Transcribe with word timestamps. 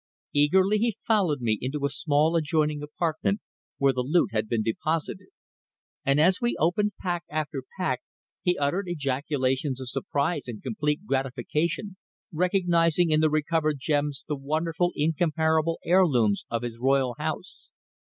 Eagerly 0.33 0.79
he 0.79 0.97
followed 1.05 1.41
me 1.41 1.59
into 1.61 1.85
a 1.85 1.89
small 1.91 2.35
adjoining 2.35 2.81
apartment 2.81 3.39
where 3.77 3.93
the 3.93 4.01
loot 4.01 4.31
had 4.31 4.49
been 4.49 4.63
deposited, 4.63 5.27
and 6.03 6.19
as 6.19 6.41
we 6.41 6.57
opened 6.59 6.93
pack 6.99 7.23
after 7.29 7.61
pack 7.77 8.01
he 8.41 8.57
uttered 8.57 8.87
ejaculations 8.87 9.79
of 9.79 9.87
surprise 9.87 10.47
and 10.47 10.63
complete 10.63 11.05
gratification, 11.05 11.97
recognizing 12.31 13.11
in 13.11 13.19
the 13.19 13.29
recovered 13.29 13.77
gems 13.77 14.25
the 14.27 14.35
wonderful 14.35 14.91
incomparable 14.95 15.77
heirlooms 15.85 16.45
of 16.49 16.63
his 16.63 16.79
royal 16.79 17.13
house. 17.19 17.69